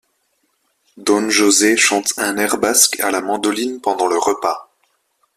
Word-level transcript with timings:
Don 0.97 1.29
José 1.29 1.77
chante 1.77 2.15
un 2.17 2.37
air 2.37 2.57
basque 2.57 2.99
à 3.01 3.11
la 3.11 3.21
mandoline 3.21 3.79
pendant 3.79 4.07
le 4.07 4.17
repas. 4.17 4.67